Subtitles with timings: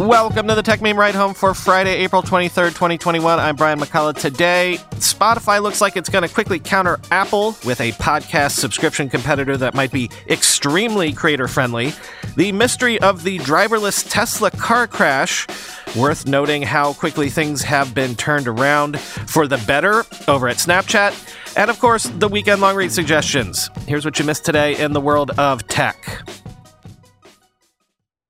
[0.00, 3.38] Welcome to the Techmeme Ride Home for Friday, April 23rd, 2021.
[3.38, 4.18] I'm Brian McCullough.
[4.18, 9.58] Today, Spotify looks like it's going to quickly counter Apple with a podcast subscription competitor
[9.58, 11.92] that might be extremely creator friendly.
[12.34, 15.46] The mystery of the driverless Tesla car crash.
[15.94, 21.58] Worth noting how quickly things have been turned around for the better over at Snapchat.
[21.58, 23.68] And of course, the weekend long read suggestions.
[23.86, 26.22] Here's what you missed today in the world of tech.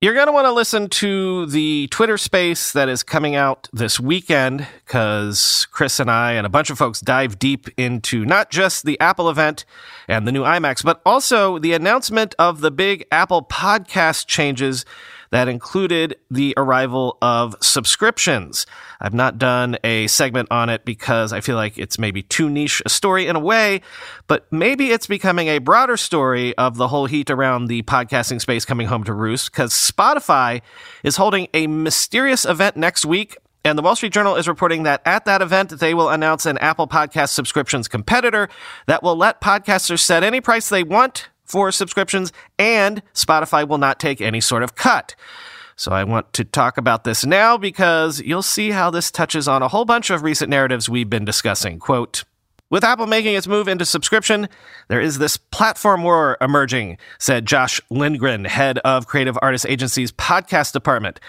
[0.02, 4.00] You're going to want to listen to the Twitter space that is coming out this
[4.00, 8.86] weekend because Chris and I and a bunch of folks dive deep into not just
[8.86, 9.66] the Apple event
[10.08, 14.86] and the new iMacs, but also the announcement of the big Apple podcast changes
[15.30, 18.66] that included the arrival of subscriptions.
[19.00, 22.82] I've not done a segment on it because I feel like it's maybe too niche
[22.84, 23.80] a story in a way,
[24.26, 28.64] but maybe it's becoming a broader story of the whole heat around the podcasting space
[28.64, 30.62] coming home to roost because Spotify
[31.04, 35.02] is holding a mysterious event next week and the Wall Street Journal is reporting that
[35.04, 38.48] at that event, they will announce an Apple Podcast subscriptions competitor
[38.86, 43.98] that will let podcasters set any price they want for subscriptions, and Spotify will not
[43.98, 45.14] take any sort of cut.
[45.76, 49.62] So I want to talk about this now because you'll see how this touches on
[49.62, 51.78] a whole bunch of recent narratives we've been discussing.
[51.78, 52.24] Quote,
[52.70, 54.48] with Apple making its move into subscription,
[54.88, 60.72] there is this platform war emerging, said Josh Lindgren, head of Creative Artist Agency's podcast
[60.72, 61.20] department.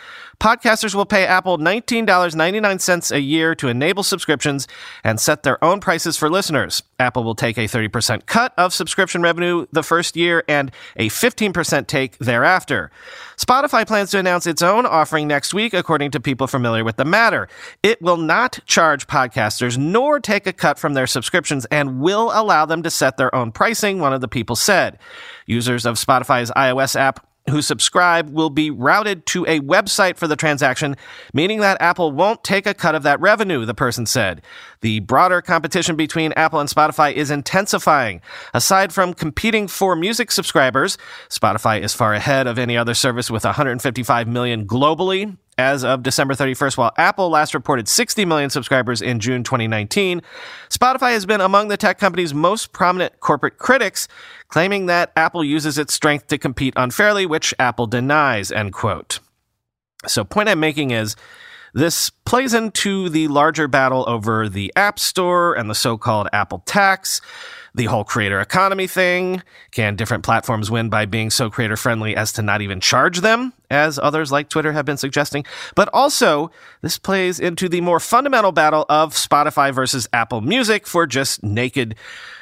[0.41, 4.67] Podcasters will pay Apple $19.99 a year to enable subscriptions
[5.03, 6.81] and set their own prices for listeners.
[6.99, 11.85] Apple will take a 30% cut of subscription revenue the first year and a 15%
[11.85, 12.89] take thereafter.
[13.37, 17.05] Spotify plans to announce its own offering next week, according to people familiar with the
[17.05, 17.47] matter.
[17.83, 22.65] It will not charge podcasters nor take a cut from their subscriptions and will allow
[22.65, 24.99] them to set their own pricing, one of the people said.
[25.45, 30.35] Users of Spotify's iOS app who subscribe will be routed to a website for the
[30.35, 30.95] transaction,
[31.33, 34.41] meaning that Apple won't take a cut of that revenue, the person said.
[34.81, 38.21] The broader competition between Apple and Spotify is intensifying.
[38.53, 40.97] Aside from competing for music subscribers,
[41.29, 46.33] Spotify is far ahead of any other service with 155 million globally as of December
[46.33, 50.21] 31st, while Apple last reported 60 million subscribers in June 2019.
[50.69, 54.07] Spotify has been among the tech company's most prominent corporate critics,
[54.47, 59.19] claiming that Apple uses its strength to compete unfairly, which Apple denies, end quote.
[60.07, 61.15] So, point I'm making is
[61.73, 66.63] this plays into the larger battle over the App Store and the so called Apple
[66.65, 67.21] tax
[67.73, 69.41] the whole creator economy thing.
[69.71, 73.53] Can different platforms win by being so creator friendly as to not even charge them,
[73.69, 75.45] as others like Twitter have been suggesting?
[75.75, 76.51] But also,
[76.81, 81.95] this plays into the more fundamental battle of Spotify versus Apple Music for just naked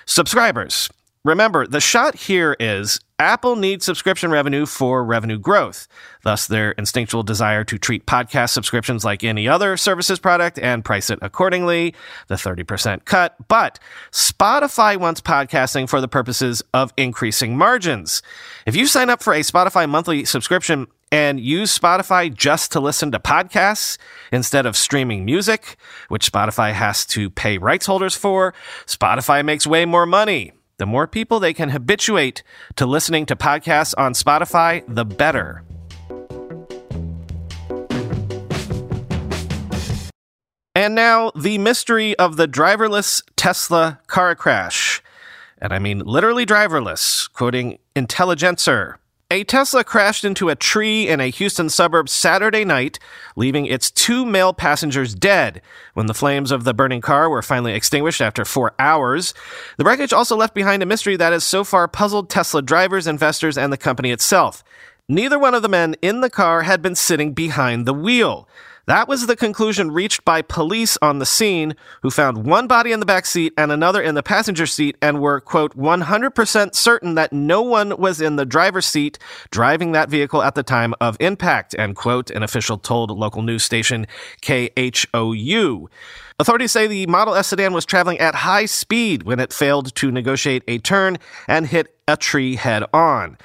[0.06, 0.90] subscribers.
[1.26, 5.86] Remember, the shot here is Apple needs subscription revenue for revenue growth,
[6.24, 11.10] thus their instinctual desire to treat podcast subscriptions like any other services product and price
[11.10, 11.94] it accordingly,
[12.28, 13.36] the 30% cut.
[13.50, 13.80] But
[14.14, 18.22] Spotify wants podcasting for the purposes of increasing margins.
[18.66, 23.12] If you sign up for a Spotify monthly subscription and use Spotify just to listen
[23.12, 23.98] to podcasts
[24.32, 25.76] instead of streaming music,
[26.08, 28.54] which Spotify has to pay rights holders for,
[28.86, 30.54] Spotify makes way more money.
[30.80, 32.42] The more people they can habituate
[32.78, 35.62] to listening to podcasts on Spotify, the better.
[40.74, 45.04] And now, the mystery of the driverless Tesla car crash.
[45.58, 49.00] And I mean literally driverless, quoting Intelligencer.
[49.32, 52.98] A Tesla crashed into a tree in a Houston suburb Saturday night,
[53.36, 55.62] leaving its two male passengers dead
[55.94, 59.36] when the flames of the burning car were finally extinguished after four hours.
[59.78, 63.56] The wreckage also left behind a mystery that has so far puzzled Tesla drivers, investors,
[63.56, 64.64] and the company itself.
[65.08, 68.50] Neither one of the men in the car had been sitting behind the wheel.
[68.90, 73.00] That was the conclusion reached by police on the scene, who found one body in
[73.00, 77.32] the back seat and another in the passenger seat and were, quote, 100% certain that
[77.32, 79.20] no one was in the driver's seat
[79.52, 83.62] driving that vehicle at the time of impact, end quote, an official told local news
[83.62, 84.08] station
[84.42, 85.88] KHOU.
[86.40, 90.10] Authorities say the Model S sedan was traveling at high speed when it failed to
[90.10, 93.38] negotiate a turn and hit a tree head on.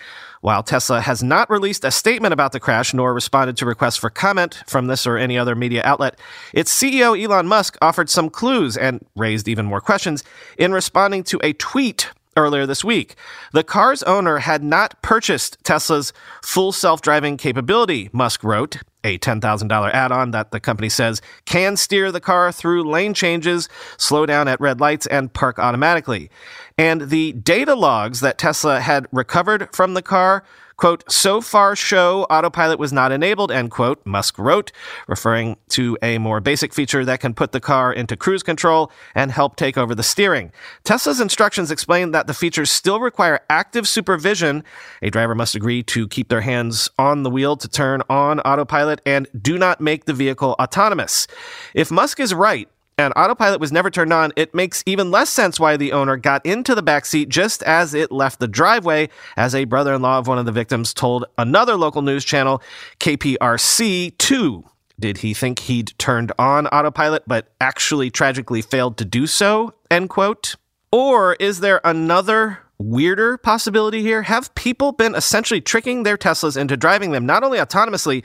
[0.44, 4.10] While Tesla has not released a statement about the crash nor responded to requests for
[4.10, 6.20] comment from this or any other media outlet,
[6.52, 10.22] its CEO Elon Musk offered some clues and raised even more questions
[10.58, 13.14] in responding to a tweet earlier this week.
[13.54, 16.12] The car's owner had not purchased Tesla's
[16.42, 21.76] full self driving capability, Musk wrote, a $10,000 add on that the company says can
[21.76, 23.68] steer the car through lane changes,
[23.98, 26.30] slow down at red lights, and park automatically.
[26.76, 30.42] and the data logs that Tesla had recovered from the car
[30.76, 34.72] Quote, so far show autopilot was not enabled, end quote, Musk wrote,
[35.06, 39.30] referring to a more basic feature that can put the car into cruise control and
[39.30, 40.52] help take over the steering.
[40.82, 44.64] Tesla's instructions explain that the features still require active supervision.
[45.00, 49.00] A driver must agree to keep their hands on the wheel to turn on autopilot
[49.06, 51.28] and do not make the vehicle autonomous.
[51.72, 55.58] If Musk is right, and autopilot was never turned on, it makes even less sense
[55.58, 59.54] why the owner got into the back seat just as it left the driveway, as
[59.54, 62.62] a brother in law of one of the victims told another local news channel,
[63.00, 64.64] KPRC 2.
[65.00, 69.74] Did he think he'd turned on autopilot but actually tragically failed to do so?
[69.90, 70.54] End quote.
[70.92, 74.22] Or is there another weirder possibility here?
[74.22, 78.22] Have people been essentially tricking their Teslas into driving them not only autonomously,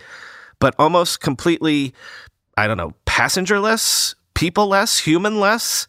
[0.59, 1.93] but almost completely,
[2.55, 5.85] I don't know, passengerless people less, human less.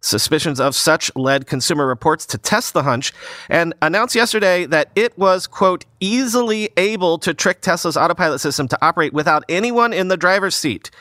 [0.00, 3.12] Suspicions of such led Consumer Reports to test the hunch
[3.48, 8.78] and announced yesterday that it was, quote, easily able to trick Tesla's autopilot system to
[8.80, 10.92] operate without anyone in the driver's seat.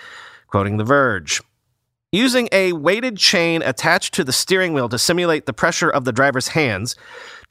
[0.48, 1.44] Quoting The Verge.
[2.12, 6.12] Using a weighted chain attached to the steering wheel to simulate the pressure of the
[6.12, 6.96] driver's hands,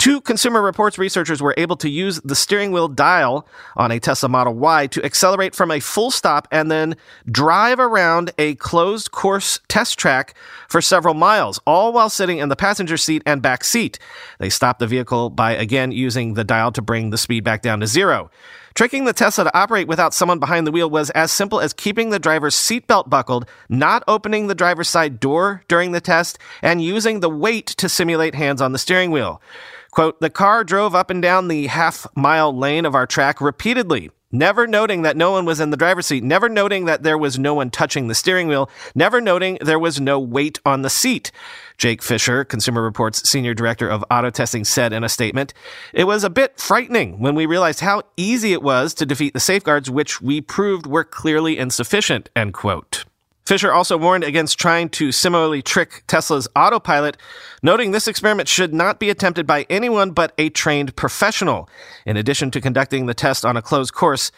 [0.09, 3.47] Two Consumer Reports researchers were able to use the steering wheel dial
[3.77, 6.97] on a Tesla Model Y to accelerate from a full stop and then
[7.31, 10.35] drive around a closed course test track
[10.67, 13.99] for several miles, all while sitting in the passenger seat and back seat.
[14.39, 17.81] They stopped the vehicle by again using the dial to bring the speed back down
[17.81, 18.31] to zero.
[18.79, 22.11] Tricking the Tesla to operate without someone behind the wheel was as simple as keeping
[22.11, 27.19] the driver's seatbelt buckled, not opening the driver's side door during the test, and using
[27.19, 29.43] the weight to simulate hands on the steering wheel.
[29.91, 34.13] Quote, the car drove up and down the half mile lane of our track repeatedly,
[34.31, 37.39] never noting that no one was in the driver's seat, never noting that there was
[37.39, 41.31] no one touching the steering wheel, never noting there was no weight on the seat.
[41.77, 45.55] Jake Fisher, Consumer Reports Senior Director of Auto Testing, said in a statement,
[45.93, 49.41] It was a bit frightening when we realized how easy it was to defeat the
[49.41, 53.05] safeguards which we proved were clearly insufficient, end quote.
[53.49, 57.17] Fisher also warned against trying to similarly trick Tesla's autopilot,
[57.63, 61.67] noting this experiment should not be attempted by anyone but a trained professional.
[62.05, 64.31] In addition to conducting the test on a closed course,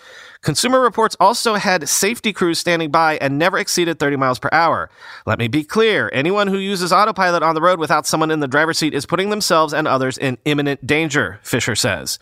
[0.42, 4.88] Consumer Reports also had safety crews standing by and never exceeded 30 miles per hour.
[5.26, 8.46] Let me be clear anyone who uses autopilot on the road without someone in the
[8.46, 12.20] driver's seat is putting themselves and others in imminent danger, Fisher says.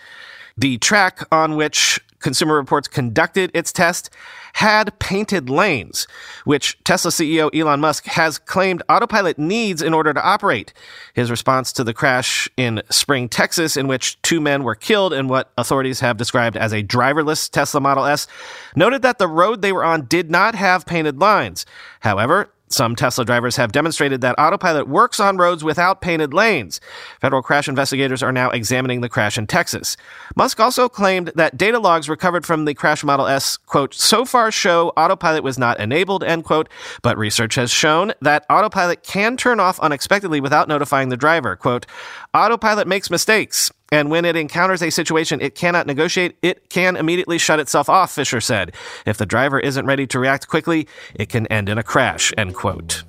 [0.57, 4.09] The track on which Consumer Reports conducted its test
[4.55, 6.07] had painted lanes,
[6.45, 10.73] which Tesla CEO Elon Musk has claimed autopilot needs in order to operate.
[11.15, 15.29] His response to the crash in Spring, Texas, in which two men were killed in
[15.29, 18.27] what authorities have described as a driverless Tesla Model S,
[18.75, 21.67] noted that the road they were on did not have painted lines.
[22.01, 26.81] However, some Tesla drivers have demonstrated that autopilot works on roads without painted lanes.
[27.21, 29.97] Federal crash investigators are now examining the crash in Texas.
[30.37, 34.51] Musk also claimed that data logs recovered from the crash Model S, quote, so far
[34.51, 36.69] show autopilot was not enabled, end quote,
[37.03, 41.57] but research has shown that autopilot can turn off unexpectedly without notifying the driver.
[41.57, 41.87] Quote,
[42.35, 43.71] autopilot makes mistakes.
[43.91, 48.13] And when it encounters a situation it cannot negotiate, it can immediately shut itself off,
[48.13, 48.75] Fisher said.
[49.07, 52.55] If the driver isn't ready to react quickly, it can end in a crash, end
[52.55, 53.05] quote.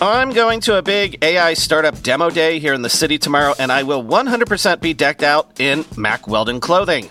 [0.00, 3.72] I'm going to a big AI startup demo day here in the city tomorrow, and
[3.72, 7.10] I will 100% be decked out in Mack Weldon clothing.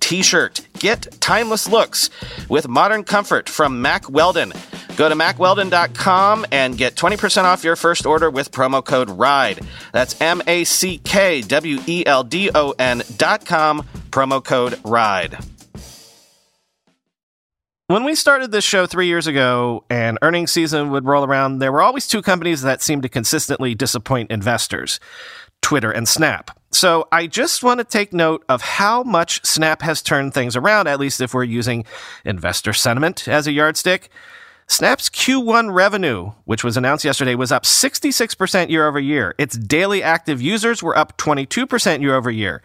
[0.00, 0.66] t shirt.
[0.78, 2.10] Get timeless looks
[2.48, 4.52] with modern comfort from Mack Weldon.
[4.96, 9.60] Go to mackweldon.com and get 20% off your first order with promo code RIDE.
[9.92, 15.38] That's M A C K W E L D O N.com, promo code RIDE.
[17.86, 21.72] When we started this show three years ago and earnings season would roll around, there
[21.72, 25.00] were always two companies that seemed to consistently disappoint investors
[25.62, 26.57] Twitter and Snap.
[26.70, 30.86] So I just want to take note of how much Snap has turned things around,
[30.86, 31.84] at least if we're using
[32.24, 34.10] investor sentiment as a yardstick.
[34.66, 39.34] Snap's Q1 revenue, which was announced yesterday, was up 66% year over year.
[39.38, 42.62] Its daily active users were up 22% year over year.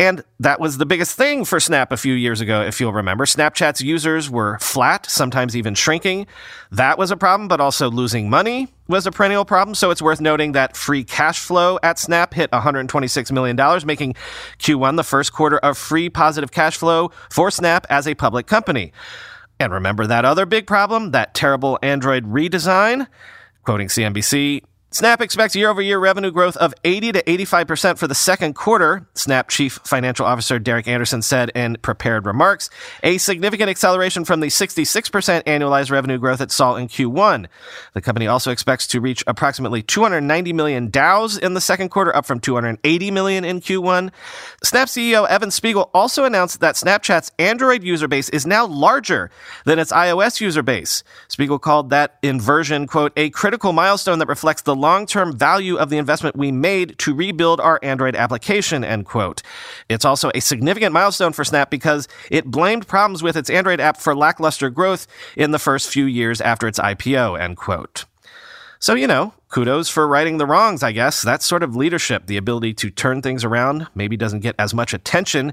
[0.00, 3.26] And that was the biggest thing for Snap a few years ago, if you'll remember.
[3.26, 6.26] Snapchat's users were flat, sometimes even shrinking.
[6.72, 9.74] That was a problem, but also losing money was a perennial problem.
[9.74, 14.14] So it's worth noting that free cash flow at Snap hit $126 million, making
[14.58, 18.94] Q1 the first quarter of free positive cash flow for Snap as a public company.
[19.58, 23.06] And remember that other big problem, that terrible Android redesign?
[23.64, 24.62] Quoting CNBC,
[24.92, 29.06] Snap expects year over year revenue growth of 80 to 85% for the second quarter,
[29.14, 32.70] Snap Chief Financial Officer Derek Anderson said in prepared remarks,
[33.04, 37.46] a significant acceleration from the 66% annualized revenue growth it saw in Q1.
[37.92, 42.26] The company also expects to reach approximately 290 million DAUs in the second quarter, up
[42.26, 44.10] from 280 million in Q1.
[44.64, 49.30] Snap CEO Evan Spiegel also announced that Snapchat's Android user base is now larger
[49.66, 51.04] than its iOS user base.
[51.28, 55.90] Spiegel called that inversion, quote, a critical milestone that reflects the long term value of
[55.90, 59.42] the investment we made to rebuild our Android application, end quote.
[59.88, 63.96] It's also a significant milestone for Snap because it blamed problems with its Android app
[63.96, 65.06] for lackluster growth
[65.36, 68.06] in the first few years after its IPO, end quote.
[68.82, 71.20] So, you know, kudos for righting the wrongs, I guess.
[71.20, 74.94] That sort of leadership, the ability to turn things around, maybe doesn't get as much
[74.94, 75.52] attention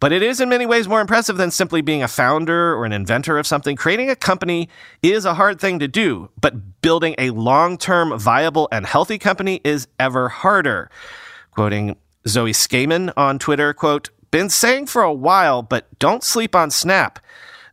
[0.00, 2.92] but it is in many ways more impressive than simply being a founder or an
[2.92, 3.76] inventor of something.
[3.76, 4.68] Creating a company
[5.02, 9.60] is a hard thing to do, but building a long term viable and healthy company
[9.64, 10.90] is ever harder.
[11.52, 16.70] Quoting Zoe Scaman on Twitter, quote, been saying for a while, but don't sleep on
[16.70, 17.18] Snap.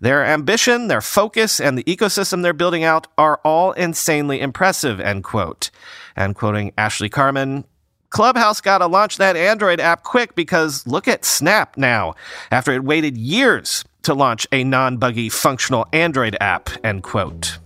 [0.01, 5.23] Their ambition, their focus, and the ecosystem they're building out are all insanely impressive, end
[5.23, 5.71] quote.
[6.15, 7.65] And quoting Ashley Carman,
[8.15, 12.15] Clubhouse got to launch that Android app quick because look at Snap now,
[12.49, 17.57] after it waited years to launch a non buggy functional Android app, end quote.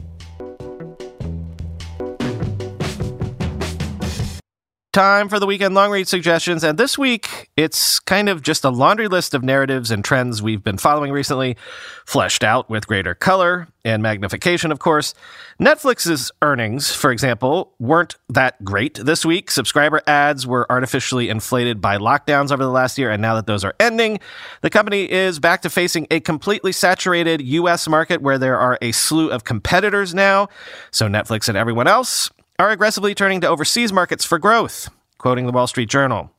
[4.92, 6.64] Time for the weekend long read suggestions.
[6.64, 10.64] And this week, it's kind of just a laundry list of narratives and trends we've
[10.64, 11.58] been following recently,
[12.08, 15.14] fleshed out with greater color and magnification, of course.
[15.62, 19.52] Netflix's earnings, for example, weren't that great this week.
[19.52, 23.12] Subscriber adds were artificially inflated by lockdowns over the last year.
[23.12, 24.20] And now that those are ending,
[24.62, 27.88] the company is back to facing a completely saturated U.S.
[27.88, 30.50] market where there are a slew of competitors now.
[30.90, 35.52] So Netflix and everyone else are aggressively turning to overseas markets for growth, quoting the
[35.54, 36.30] Wall Street Journal.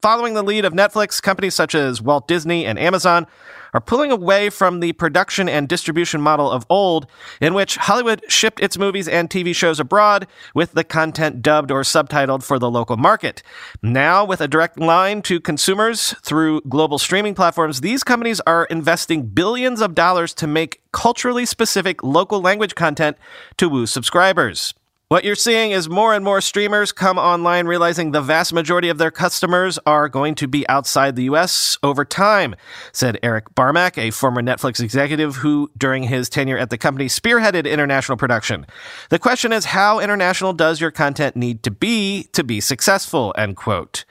[0.00, 3.26] Following the lead of Netflix, companies such as Walt Disney and Amazon
[3.74, 7.08] are pulling away from the production and distribution model of old,
[7.40, 11.80] in which Hollywood shipped its movies and TV shows abroad with the content dubbed or
[11.80, 13.42] subtitled for the local market.
[13.82, 19.26] Now, with a direct line to consumers through global streaming platforms, these companies are investing
[19.26, 23.16] billions of dollars to make culturally specific local language content
[23.56, 24.72] to woo subscribers.
[25.08, 28.98] What you're seeing is more and more streamers come online realizing the vast majority of
[28.98, 32.56] their customers are going to be outside the US over time,
[32.90, 37.70] said Eric Barmack, a former Netflix executive who, during his tenure at the company, spearheaded
[37.70, 38.66] international production.
[39.10, 43.32] The question is, how international does your content need to be to be successful?
[43.38, 44.04] End quote.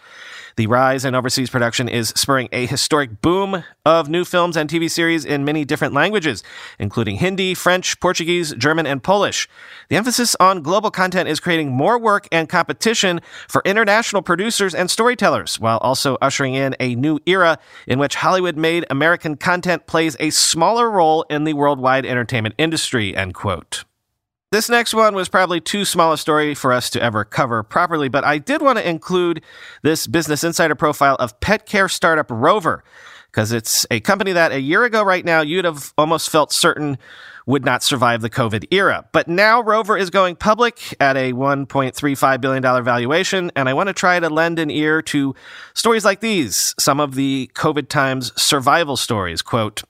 [0.57, 4.89] The rise in overseas production is spurring a historic boom of new films and TV
[4.89, 6.43] series in many different languages,
[6.79, 9.49] including Hindi, French, Portuguese, German, and Polish.
[9.89, 13.19] The emphasis on global content is creating more work and competition
[13.49, 18.55] for international producers and storytellers, while also ushering in a new era in which Hollywood
[18.55, 23.83] made American content plays a smaller role in the worldwide entertainment industry, end quote.
[24.51, 28.09] This next one was probably too small a story for us to ever cover properly,
[28.09, 29.43] but I did want to include
[29.81, 32.83] this Business Insider profile of pet care startup Rover,
[33.31, 36.97] because it's a company that a year ago, right now, you'd have almost felt certain
[37.45, 39.05] would not survive the COVID era.
[39.11, 43.93] But now Rover is going public at a $1.35 billion valuation, and I want to
[43.93, 45.35] try to lend an ear to
[45.73, 49.41] stories like these, some of the COVID times survival stories.
[49.41, 49.83] Quote,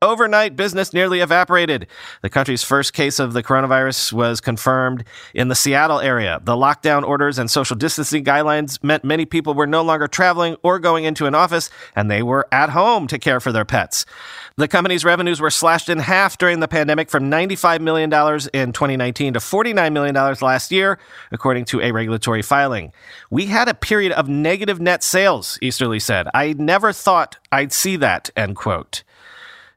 [0.00, 1.88] Overnight, business nearly evaporated.
[2.22, 5.02] The country's first case of the coronavirus was confirmed
[5.34, 6.40] in the Seattle area.
[6.44, 10.78] The lockdown orders and social distancing guidelines meant many people were no longer traveling or
[10.78, 14.06] going into an office, and they were at home to care for their pets.
[14.54, 18.08] The company's revenues were slashed in half during the pandemic from $95 million
[18.54, 21.00] in 2019 to $49 million last year,
[21.32, 22.92] according to a regulatory filing.
[23.32, 26.28] We had a period of negative net sales, Easterly said.
[26.32, 29.02] I never thought I'd see that, end quote.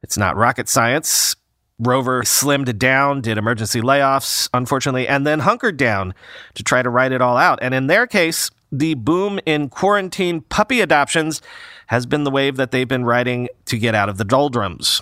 [0.03, 1.35] It's not rocket science.
[1.79, 6.13] Rover slimmed down, did emergency layoffs, unfortunately, and then hunkered down
[6.53, 7.59] to try to ride it all out.
[7.61, 11.41] And in their case, the boom in quarantine puppy adoptions
[11.87, 15.01] has been the wave that they've been riding to get out of the doldrums.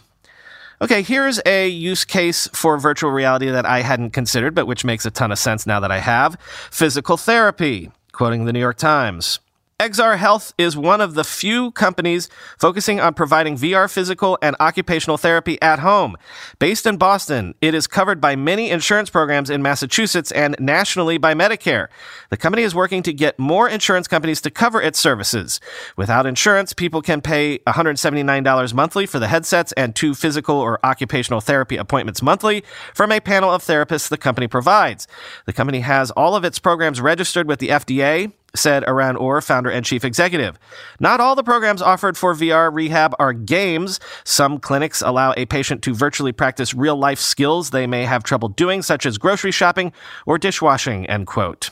[0.82, 5.06] Okay, here's a use case for virtual reality that I hadn't considered, but which makes
[5.06, 6.38] a ton of sense now that I have
[6.72, 7.91] physical therapy.
[8.13, 9.39] Quoting the New York Times.
[9.79, 15.59] XRHealth is one of the few companies focusing on providing VR physical and occupational therapy
[15.62, 16.17] at home.
[16.59, 21.33] Based in Boston, it is covered by many insurance programs in Massachusetts and nationally by
[21.33, 21.88] Medicare.
[22.29, 25.62] The company is working to get more insurance companies to cover its services.
[25.95, 31.39] Without insurance, people can pay $179 monthly for the headsets and two physical or occupational
[31.39, 35.07] therapy appointments monthly from a panel of therapists the company provides.
[35.45, 39.70] The company has all of its programs registered with the FDA said Eran Orr, founder
[39.70, 40.58] and chief executive.
[41.00, 44.00] Not all the programs offered for VR rehab are games.
[44.24, 48.50] Some clinics allow a patient to virtually practice real life skills they may have trouble
[48.50, 49.94] doing, such as grocery shopping
[50.25, 51.70] or dishwashing, end quote.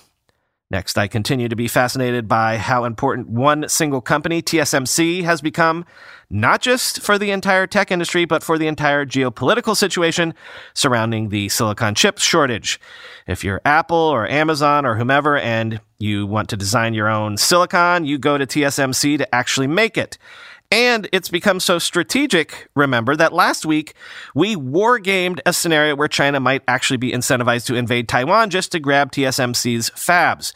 [0.69, 5.86] Next, I continue to be fascinated by how important one single company, TSMC, has become,
[6.29, 10.33] not just for the entire tech industry, but for the entire geopolitical situation
[10.74, 12.81] surrounding the silicon chip shortage.
[13.27, 18.03] If you're Apple or Amazon or whomever and you want to design your own silicon,
[18.03, 20.17] you go to TSMC to actually make it.
[20.69, 23.93] And it's become so strategic, remember, that last week
[24.36, 28.79] we wargamed a scenario where China might actually be incentivized to invade Taiwan just to
[28.79, 30.51] grab TSMC's fabs.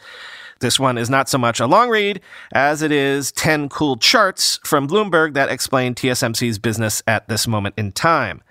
[0.60, 2.20] This one is not so much a long read
[2.52, 7.74] as it is 10 cool charts from Bloomberg that explain TSMC's business at this moment
[7.78, 8.42] in time.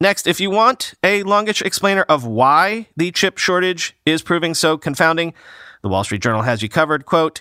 [0.00, 4.76] Next, if you want a longish explainer of why the chip shortage is proving so
[4.76, 5.32] confounding,
[5.82, 7.06] the Wall Street Journal has you covered.
[7.06, 7.40] Quote,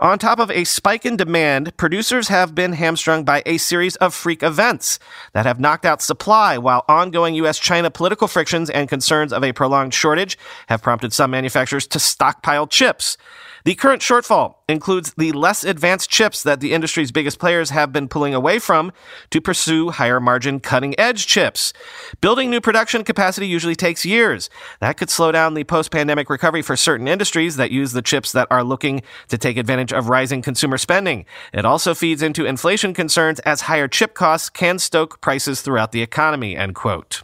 [0.00, 4.14] on top of a spike in demand, producers have been hamstrung by a series of
[4.14, 4.98] freak events
[5.34, 7.58] that have knocked out supply, while ongoing U.S.
[7.58, 10.38] China political frictions and concerns of a prolonged shortage
[10.68, 13.18] have prompted some manufacturers to stockpile chips.
[13.64, 18.08] The current shortfall includes the less advanced chips that the industry's biggest players have been
[18.08, 18.92] pulling away from
[19.30, 21.72] to pursue higher margin cutting edge chips.
[22.20, 24.48] Building new production capacity usually takes years.
[24.80, 28.32] That could slow down the post pandemic recovery for certain industries that use the chips
[28.32, 31.26] that are looking to take advantage of rising consumer spending.
[31.52, 36.02] It also feeds into inflation concerns as higher chip costs can stoke prices throughout the
[36.02, 37.22] economy, end quote.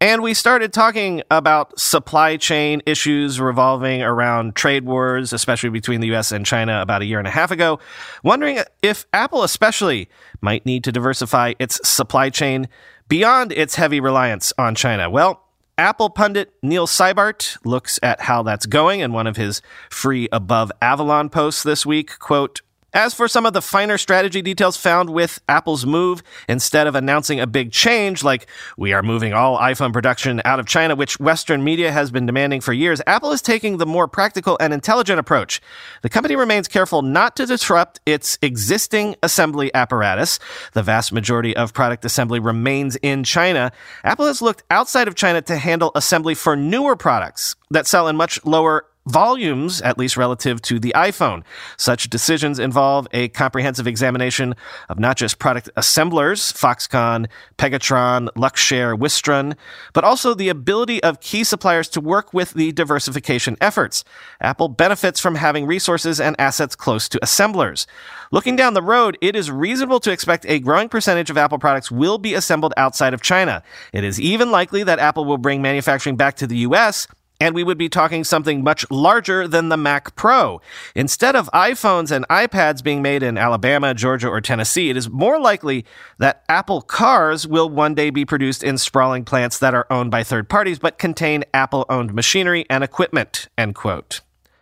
[0.00, 6.14] And we started talking about supply chain issues revolving around trade wars, especially between the
[6.14, 7.80] US and China about a year and a half ago,
[8.22, 10.08] wondering if Apple especially
[10.40, 12.68] might need to diversify its supply chain
[13.08, 15.10] beyond its heavy reliance on China.
[15.10, 15.42] Well,
[15.76, 20.70] Apple pundit Neil Cybart looks at how that's going in one of his free Above
[20.80, 22.20] Avalon posts this week.
[22.20, 22.60] Quote,
[22.98, 27.38] as for some of the finer strategy details found with Apple's move, instead of announcing
[27.38, 31.62] a big change like we are moving all iPhone production out of China, which Western
[31.62, 35.60] media has been demanding for years, Apple is taking the more practical and intelligent approach.
[36.02, 40.40] The company remains careful not to disrupt its existing assembly apparatus.
[40.72, 43.70] The vast majority of product assembly remains in China.
[44.02, 48.16] Apple has looked outside of China to handle assembly for newer products that sell in
[48.16, 51.42] much lower volumes, at least relative to the iPhone.
[51.76, 54.54] Such decisions involve a comprehensive examination
[54.88, 59.56] of not just product assemblers, Foxconn, Pegatron, Luxshare, Wistron,
[59.92, 64.04] but also the ability of key suppliers to work with the diversification efforts.
[64.40, 67.86] Apple benefits from having resources and assets close to assemblers.
[68.30, 71.90] Looking down the road, it is reasonable to expect a growing percentage of Apple products
[71.90, 73.62] will be assembled outside of China.
[73.92, 77.06] It is even likely that Apple will bring manufacturing back to the US
[77.40, 80.60] and we would be talking something much larger than the Mac Pro.
[80.94, 85.38] Instead of iPhones and iPads being made in Alabama, Georgia, or Tennessee, it is more
[85.38, 85.84] likely
[86.18, 90.22] that Apple cars will one day be produced in sprawling plants that are owned by
[90.22, 93.48] third parties but contain Apple owned machinery and equipment.
[93.56, 94.20] End quote.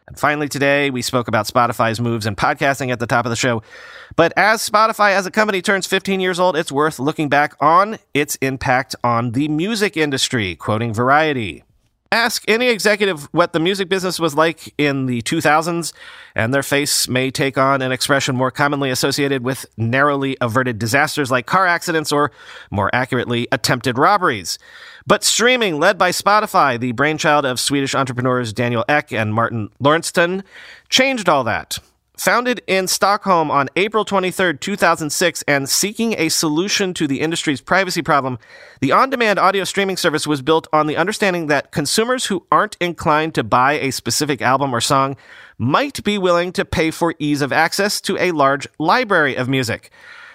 [0.08, 3.36] And finally, today we spoke about Spotify's moves in podcasting at the top of the
[3.36, 3.62] show.
[4.14, 7.98] But as Spotify as a company turns 15 years old, it's worth looking back on
[8.14, 11.65] its impact on the music industry, quoting Variety.
[12.12, 15.92] Ask any executive what the music business was like in the 2000s,
[16.34, 21.30] and their face may take on an expression more commonly associated with narrowly averted disasters
[21.30, 22.30] like car accidents or,
[22.70, 24.58] more accurately, attempted robberies.
[25.06, 30.44] But streaming, led by Spotify, the brainchild of Swedish entrepreneurs Daniel Ek and Martin Lorentzon,
[30.88, 31.78] changed all that.
[32.16, 38.00] Founded in Stockholm on April 23, 2006, and seeking a solution to the industry's privacy
[38.00, 38.38] problem,
[38.80, 42.78] the on demand audio streaming service was built on the understanding that consumers who aren't
[42.80, 45.14] inclined to buy a specific album or song
[45.58, 49.90] might be willing to pay for ease of access to a large library of music.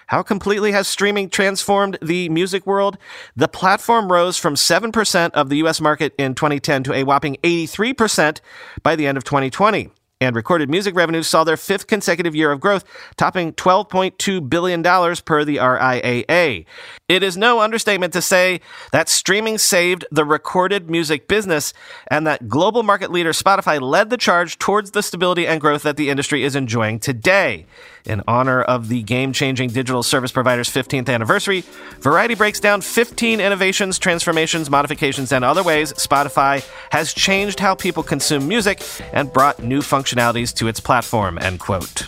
[0.05, 2.99] How completely has streaming transformed the music world?
[3.35, 8.39] The platform rose from 7% of the US market in 2010 to a whopping 83%
[8.83, 9.89] by the end of 2020.
[10.21, 12.85] And recorded music revenues saw their fifth consecutive year of growth,
[13.17, 16.65] topping $12.2 billion per the RIAA.
[17.09, 21.73] It is no understatement to say that streaming saved the recorded music business
[22.07, 25.97] and that global market leader Spotify led the charge towards the stability and growth that
[25.97, 27.65] the industry is enjoying today.
[28.05, 31.63] In honor of the game changing digital service provider's 15th anniversary,
[31.99, 38.01] Variety breaks down 15 innovations, transformations, modifications, and other ways Spotify has changed how people
[38.01, 38.81] consume music
[39.13, 41.37] and brought new functionalities to its platform.
[41.39, 42.05] End quote.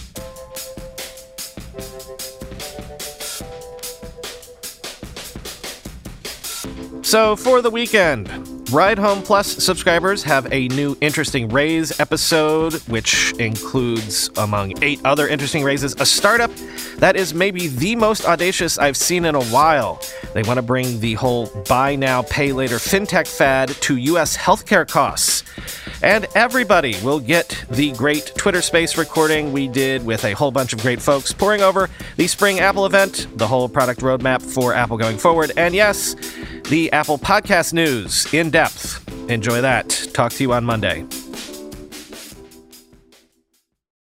[7.05, 8.27] So, for the weekend,
[8.71, 15.27] Ride Home Plus subscribers have a new Interesting Raise episode, which includes, among eight other
[15.27, 16.49] interesting raises, a startup
[16.97, 20.01] that is maybe the most audacious I've seen in a while.
[20.33, 24.35] They want to bring the whole buy now, pay later fintech fad to U.S.
[24.37, 25.43] healthcare costs.
[26.01, 30.73] And everybody will get the great Twitter Space recording we did with a whole bunch
[30.73, 34.97] of great folks poring over the spring Apple event, the whole product roadmap for Apple
[34.97, 36.15] going forward, and yes,
[36.69, 38.99] the Apple Podcast News in depth.
[39.29, 39.89] Enjoy that.
[40.13, 41.05] Talk to you on Monday.